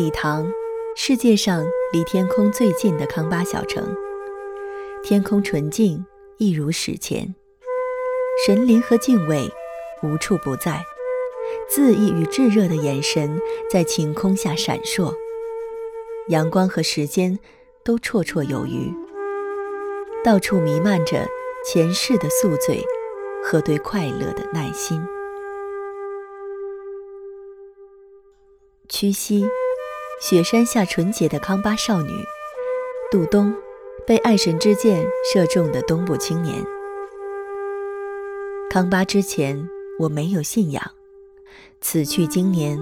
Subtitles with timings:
[0.00, 0.50] 礼堂，
[0.96, 1.62] 世界上
[1.92, 3.94] 离天空最近的康巴小城。
[5.02, 6.06] 天空纯净，
[6.38, 7.34] 一如史前。
[8.46, 9.46] 神灵和敬畏
[10.02, 10.82] 无处不在，
[11.70, 13.38] 恣意与炙热的眼神
[13.70, 15.14] 在晴空下闪烁。
[16.28, 17.38] 阳光和时间
[17.84, 18.90] 都绰绰有余，
[20.24, 21.28] 到处弥漫着
[21.62, 22.82] 前世的宿醉
[23.44, 24.98] 和对快乐的耐心。
[28.88, 29.46] 屈膝，
[30.20, 32.12] 雪山下纯洁的康巴少女，
[33.10, 33.54] 杜冬，
[34.06, 35.02] 被爱神之箭
[35.32, 36.62] 射中的东部青年。
[38.68, 39.66] 康巴之前，
[39.98, 40.82] 我没有信仰；
[41.80, 42.78] 此去经年，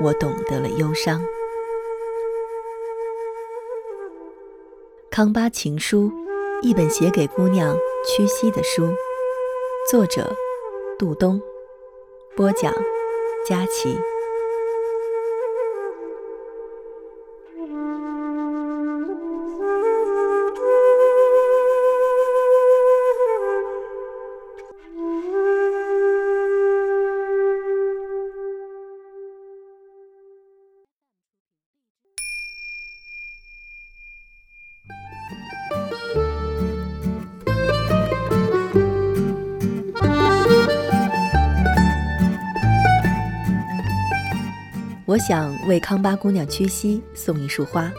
[0.00, 1.22] 我懂得了忧伤。
[5.10, 6.10] 康巴情书，
[6.62, 7.76] 一本写给姑娘
[8.06, 8.88] 屈膝的书。
[9.90, 10.34] 作者：
[10.98, 11.38] 杜冬。
[12.34, 12.72] 播讲：
[13.46, 13.94] 佳琪。
[45.12, 47.92] 我想为康巴姑娘屈膝送一束花，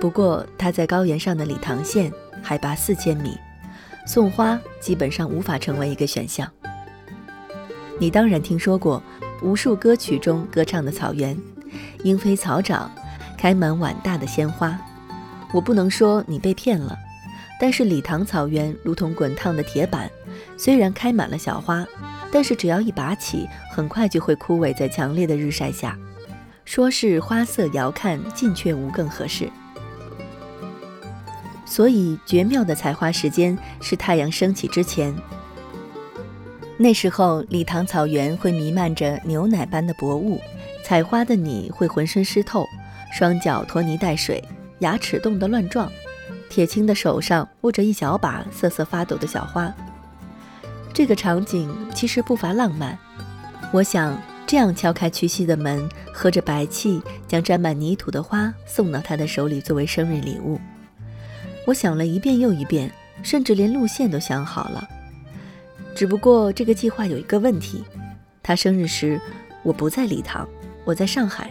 [0.00, 2.10] 不过她在高原上的理塘县，
[2.42, 3.36] 海拔四千米，
[4.06, 6.50] 送花基本上无法成为一个选项。
[8.00, 9.02] 你当然听说过
[9.42, 11.36] 无数歌曲中歌唱的草原，
[12.02, 12.90] 莺飞草长，
[13.36, 14.74] 开满碗大的鲜花。
[15.52, 16.96] 我不能说你被骗了，
[17.60, 20.10] 但是理塘草原如同滚烫的铁板，
[20.56, 21.86] 虽然开满了小花，
[22.32, 25.94] 但是只要一拔起，很快就会枯萎在强烈的日晒下。
[26.64, 29.50] 说是花色遥看，近却无更合适。
[31.64, 35.14] 所以绝妙的采花时间是太阳升起之前。
[36.76, 40.40] 那时候，礼堂草原会弥漫着牛奶般的薄雾，
[40.84, 42.66] 采花的你会浑身湿透，
[43.12, 44.42] 双脚拖泥带水，
[44.80, 45.90] 牙齿冻得乱撞，
[46.48, 49.72] 铁青的手上握着一小把瑟瑟发抖的小花。
[50.92, 52.98] 这个场景其实不乏浪漫。
[53.72, 54.16] 我想。
[54.52, 60.60] 这样敲开屈膝的门，喝着白气，将沾满泥土的花送到他的手里作为生日礼物。
[61.66, 62.92] 我想了一遍又一遍，
[63.22, 64.86] 甚至连路线都想好了。
[65.94, 67.82] 只不过这个计划有一个问题：
[68.42, 69.18] 他生日时
[69.62, 70.46] 我不在礼堂，
[70.84, 71.50] 我在上海，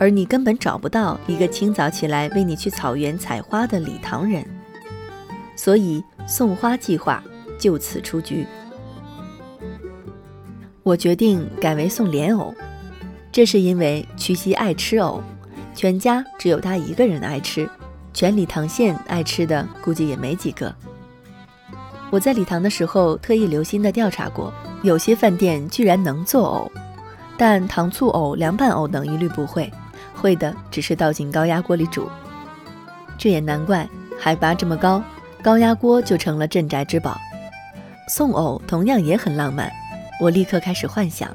[0.00, 4.44] 而你根本找不到一个清早起来为你去草原采花的礼堂人，
[5.54, 7.22] 所以送花计划
[7.56, 8.44] 就此出局。
[10.86, 12.54] 我决定改为送莲藕，
[13.32, 15.20] 这是因为曲西爱吃藕，
[15.74, 17.68] 全家只有他一个人爱吃，
[18.14, 20.72] 全礼堂县爱吃的估计也没几个。
[22.08, 26.70] 我在礼堂的时候特意留心的调查过，有些饭店居然能做藕，
[27.36, 29.68] 但糖醋藕、凉拌藕等一律不会，
[30.14, 32.08] 会的只是倒进高压锅里煮。
[33.18, 35.02] 这也难怪，海拔这么高，
[35.42, 37.18] 高压锅就成了镇宅之宝。
[38.08, 39.68] 送藕同样也很浪漫。
[40.18, 41.34] 我立刻开始幻想，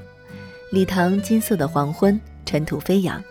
[0.72, 3.24] 礼堂金色的黄昏，尘土飞扬，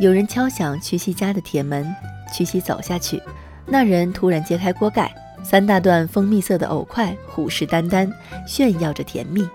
[0.00, 1.94] 有人敲响屈西家的铁门，
[2.34, 3.22] 屈西走下去，
[3.66, 5.14] 那人突然揭开锅盖，
[5.44, 8.12] 三大段蜂蜜色的藕块虎视眈眈，
[8.46, 9.48] 炫耀着甜蜜。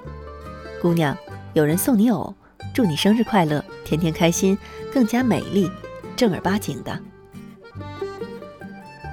[0.82, 1.18] 姑娘，
[1.54, 2.34] 有人送你藕，
[2.74, 4.58] 祝你生日快乐，天天开心，
[4.94, 5.70] 更加美丽，
[6.16, 6.98] 正儿八经的。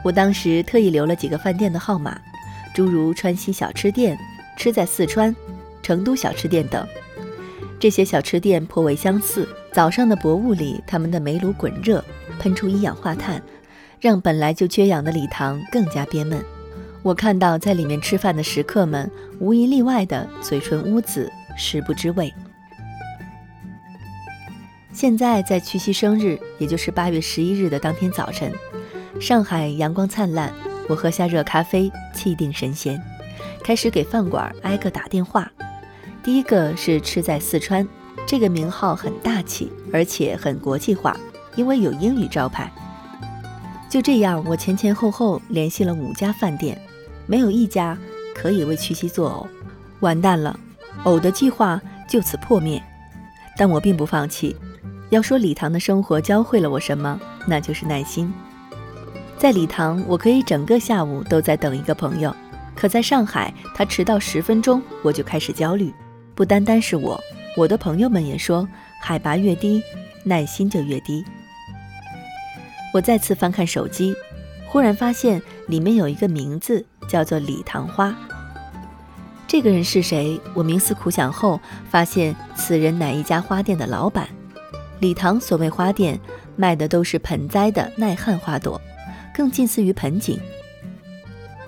[0.04, 2.20] 我当时特意留了几个饭店的号码，
[2.72, 4.16] 诸如川西小吃店，
[4.56, 5.34] 吃在四川。
[5.82, 6.86] 成都小吃店等，
[7.78, 9.48] 这些小吃店颇为相似。
[9.72, 12.04] 早上的薄雾里，他们的煤炉滚热，
[12.38, 13.42] 喷出一氧化碳，
[14.00, 16.44] 让本来就缺氧的礼堂更加憋闷。
[17.02, 19.10] 我看到在里面吃饭的食客们，
[19.40, 22.32] 无一例外的嘴唇乌紫，食不知味。
[24.92, 28.52] 现在在屈膝生日，也就是八月十一日的当天早晨，
[29.18, 30.52] 上海阳光灿烂，
[30.86, 33.02] 我喝下热咖啡，气定神闲，
[33.64, 35.50] 开始给饭馆挨个打电话。
[36.22, 37.86] 第一个是吃在四川，
[38.26, 41.16] 这个名号很大气，而且很国际化，
[41.56, 42.70] 因为有英语招牌。
[43.90, 46.80] 就这样，我前前后后联系了五家饭店，
[47.26, 47.98] 没有一家
[48.34, 49.48] 可以为曲西做藕。
[49.98, 50.56] 完蛋了，
[51.02, 52.80] 藕的计划就此破灭。
[53.56, 54.56] 但我并不放弃。
[55.10, 58.32] 要说礼堂的生活教会了我什么，那就是耐心。
[59.36, 62.34] 在礼堂，我可以整个下午都在等一个朋友，
[62.76, 65.92] 可在上海，他迟到十分钟，我就开始焦虑。
[66.42, 67.22] 不单单是我，
[67.56, 68.68] 我的朋友们也说，
[69.00, 69.80] 海拔越低，
[70.24, 71.24] 耐心就越低。
[72.92, 74.12] 我再次翻看手机，
[74.66, 78.12] 忽然发现里面有一个名字，叫做李唐花。
[79.46, 80.40] 这个人是谁？
[80.52, 84.28] 我冥思苦想后，发现此人乃一家花店的老板。
[84.98, 86.18] 李唐所谓花店，
[86.56, 88.80] 卖的都是盆栽的耐旱花朵，
[89.32, 90.40] 更近似于盆景。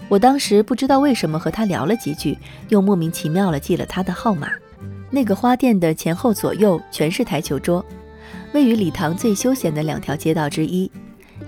[0.08, 4.48] 我当时不知道为什么和他聊了几句，又莫名其妙了记了他的号码。
[5.10, 7.84] 那个花店的前后左右全是台球桌，
[8.52, 10.90] 位于礼堂最休闲的两条街道之一，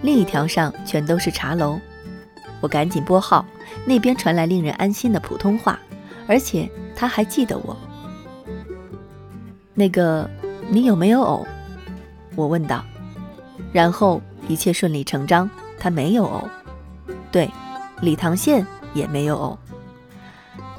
[0.03, 1.79] 另一条上全都是茶楼。
[2.61, 3.45] 我赶紧拨号，
[3.85, 5.79] 那边传来令人安心的普通话。
[6.29, 7.77] 而且他还记得我。
[9.75, 10.29] 那个，
[10.69, 11.47] 你有没有偶？
[12.35, 12.85] 我问道。
[13.73, 15.49] 然后一切顺理成章，
[15.79, 16.49] 他没有偶。
[17.31, 17.49] 对，
[18.01, 19.59] 礼堂县也没有偶。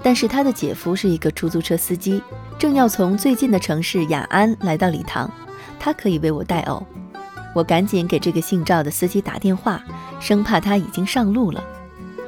[0.03, 2.21] 但是他的姐夫是一个出租车司机，
[2.57, 5.29] 正要从最近的城市雅安来到礼堂，
[5.79, 6.85] 他可以为我带偶。
[7.55, 9.83] 我赶紧给这个姓赵的司机打电话，
[10.19, 11.63] 生怕他已经上路了。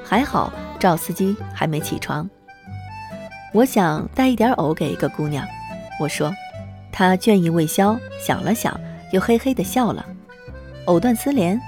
[0.04, 2.28] 还好赵司机还没起床。
[3.54, 5.46] 我想带一点藕给一个姑娘，
[6.00, 6.34] 我说，
[6.92, 8.78] 她倦意未消，想了想，
[9.14, 10.06] 又嘿嘿地笑了。
[10.86, 11.62] 藕断丝连。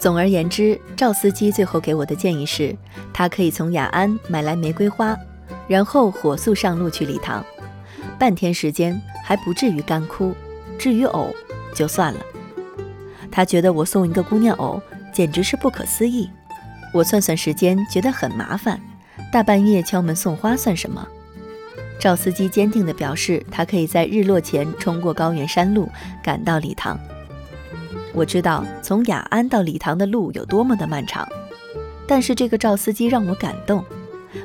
[0.00, 2.74] 总而言之，赵司机最后给我的建议是，
[3.12, 5.14] 他可以从雅安买来玫瑰花，
[5.68, 7.44] 然后火速上路去礼堂，
[8.18, 10.34] 半天时间还不至于干枯。
[10.78, 11.34] 至于藕，
[11.74, 12.20] 就算了。
[13.30, 14.80] 他觉得我送一个姑娘藕，
[15.12, 16.30] 简直是不可思议。
[16.94, 18.80] 我算算时间，觉得很麻烦。
[19.30, 21.06] 大半夜敲门送花算什么？
[21.98, 25.90] 赵司机坚定地表示，他可以在日落前冲过高原山路
[26.22, 26.98] 赶到礼堂。
[28.14, 31.28] 我知道从雅安到礼堂的路有多么的漫长，
[32.06, 33.84] 但是这个赵司机让我感动。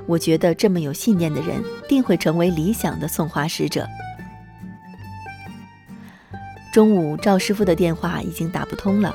[0.06, 3.88] 我觉得这么有信念的人，定会成为理想的送花使者。
[6.74, 9.14] 中午，赵师傅的电话已经打不通了。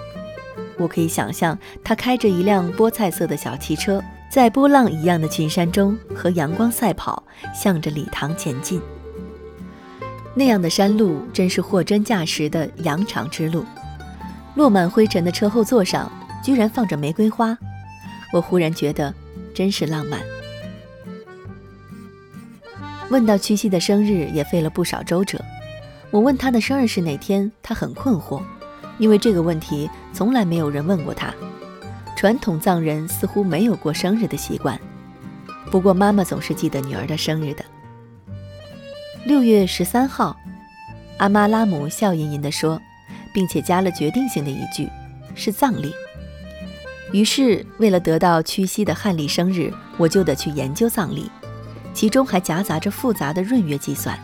[0.78, 4.02] 我可以想象，他开着一辆菠菜色的小汽车。
[4.30, 7.20] 在波浪一样的群山中和阳光赛跑，
[7.52, 8.80] 向着礼堂前进。
[10.36, 13.64] 那样的山路真是货真价实的羊肠之路。
[14.54, 16.10] 落满灰尘的车后座上
[16.42, 17.56] 居然放着玫瑰花，
[18.32, 19.14] 我忽然觉得
[19.54, 20.20] 真是浪漫。
[23.10, 25.42] 问到屈膝的生日，也费了不少周折。
[26.10, 28.42] 我问他的生日是哪天，他很困惑，
[28.98, 31.34] 因为这个问题从来没有人问过他。
[32.16, 34.78] 传统藏人似乎没有过生日的习惯，
[35.70, 37.64] 不过妈妈总是记得女儿的生日的。
[39.24, 40.36] 六月十三号，
[41.18, 42.80] 阿妈拉姆笑吟吟地说，
[43.32, 44.88] 并且加了决定性的一句
[45.34, 45.92] ：“是藏历。”
[47.12, 51.28] 于是，为了得到屈膝的汉历生日，我就得去研究藏历，
[51.92, 54.18] 其中还夹杂着复杂的闰月计算。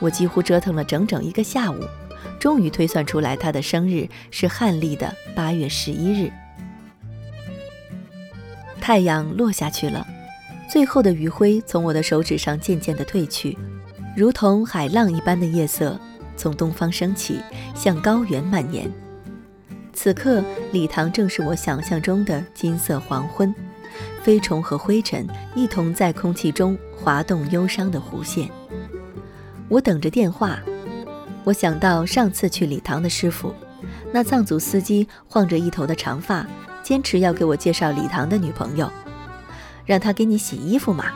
[0.00, 1.78] 我几乎折腾了整整一个下午，
[2.40, 6.32] 终于推算出来他的生日是汉历的八月十一日。
[8.80, 10.04] 太阳落下去了，
[10.68, 13.56] 最后的余晖从我的手指上渐渐地褪去，
[14.16, 15.98] 如同海浪一般的夜色
[16.36, 17.40] 从东方升起，
[17.74, 18.90] 向高原蔓延。
[19.92, 20.42] 此刻，
[20.72, 23.54] 礼堂正是我想象中的金色黄昏，
[24.22, 28.48] 飞虫和灰尘一同在空气中滑动忧伤的弧线。
[29.68, 30.58] 我等着电话，
[31.44, 33.54] 我想到上次去礼堂的师傅，
[34.12, 36.46] 那藏族司机晃着一头的长发。
[36.82, 38.92] 坚持要给我介绍礼堂的女朋友，
[39.86, 41.06] 让他给你洗衣服嘛。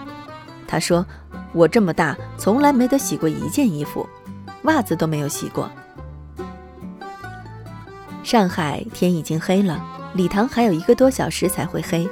[0.67, 1.05] 他说
[1.53, 4.09] 我这么大从来没得洗过一件衣服，
[4.65, 5.71] 袜子都没有洗过。
[8.23, 9.83] 上海天已经黑了，
[10.15, 12.07] 礼堂还有一个多小时才会黑。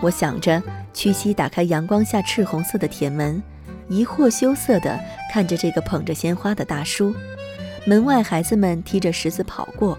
[0.00, 0.62] 我想着，
[0.92, 3.42] 屈膝打开阳光下赤红色的铁门，
[3.88, 4.98] 疑惑羞涩地
[5.32, 7.14] 看着这个捧着鲜花的大叔。
[7.86, 9.98] 门外孩子们踢着石子跑过，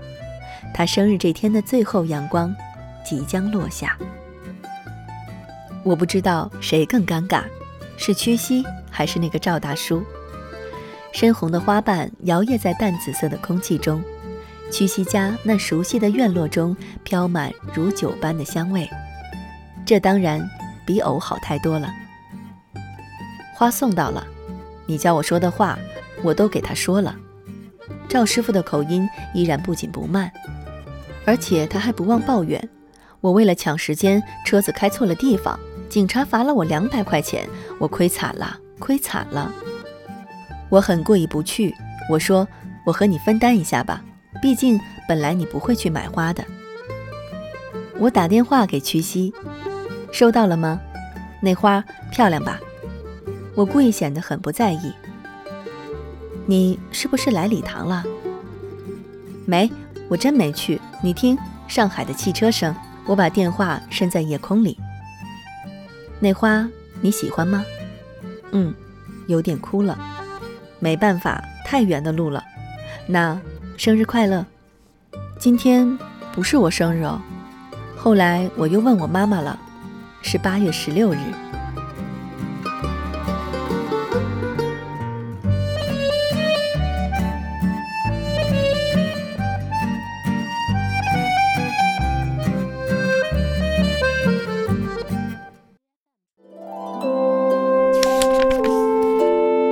[0.73, 2.53] 他生日这天的最后阳光。
[3.03, 3.97] 即将落下，
[5.83, 7.43] 我不知道谁更尴尬，
[7.97, 10.03] 是屈膝还是那个赵大叔。
[11.11, 14.01] 深红的花瓣摇曳在淡紫色的空气中，
[14.71, 18.89] 屈膝家那熟悉的院落中飘满如酒般的香味。
[19.85, 20.49] 这当然
[20.85, 21.91] 比藕好太多了。
[23.53, 24.25] 花送到了，
[24.85, 25.77] 你叫我说的话，
[26.23, 27.15] 我都给他说了。
[28.07, 30.31] 赵师傅的口音依然不紧不慢，
[31.25, 32.69] 而且他还不忘抱怨。
[33.19, 39.53] 我为了抢时间，车子开错了地方，警察罚了我两百块钱，我亏惨了，亏惨了。
[40.71, 41.75] 我很过意不去，
[42.09, 42.47] 我说
[42.85, 44.01] 我和你分担一下吧，
[44.41, 46.43] 毕竟本来你不会去买花的。
[47.99, 49.33] 我打电话给屈膝，
[50.11, 50.79] 收到了吗？
[51.41, 52.59] 那花漂亮吧？
[53.53, 54.93] 我故意显得很不在意。
[56.45, 58.03] 你是不是来礼堂了？
[59.45, 59.69] 没，
[60.07, 60.79] 我真没去。
[61.03, 61.37] 你听，
[61.67, 62.73] 上海的汽车声。
[63.07, 64.77] 我把电话伸在夜空里。
[66.19, 66.69] 那花
[67.01, 67.65] 你喜欢吗？
[68.51, 68.73] 嗯，
[69.27, 69.97] 有点枯了。
[70.81, 72.43] 没办法，太远的路了。
[73.07, 73.39] 那
[73.77, 74.45] 生日快乐。
[75.39, 75.97] 今天
[76.33, 77.21] 不是我生日哦。
[77.95, 79.57] 后来我又问我妈妈了，
[80.21, 81.17] 是八月十六日。